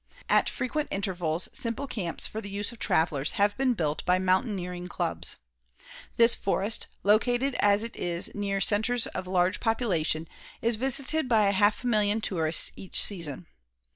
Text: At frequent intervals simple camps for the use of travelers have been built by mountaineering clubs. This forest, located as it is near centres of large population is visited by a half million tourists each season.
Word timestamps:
At 0.29 0.49
frequent 0.49 0.87
intervals 0.89 1.47
simple 1.53 1.85
camps 1.85 2.25
for 2.25 2.41
the 2.41 2.49
use 2.49 2.71
of 2.71 2.79
travelers 2.79 3.33
have 3.33 3.55
been 3.55 3.75
built 3.75 4.03
by 4.03 4.17
mountaineering 4.17 4.87
clubs. 4.87 5.35
This 6.17 6.33
forest, 6.33 6.87
located 7.03 7.55
as 7.59 7.83
it 7.83 7.95
is 7.95 8.33
near 8.33 8.59
centres 8.59 9.05
of 9.05 9.27
large 9.27 9.59
population 9.59 10.27
is 10.59 10.75
visited 10.75 11.29
by 11.29 11.45
a 11.45 11.51
half 11.51 11.83
million 11.83 12.19
tourists 12.19 12.71
each 12.75 12.99
season. 12.99 13.45